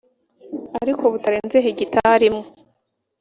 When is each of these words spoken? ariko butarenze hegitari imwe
ariko 0.81 1.03
butarenze 1.13 1.57
hegitari 1.65 2.25
imwe 2.29 2.45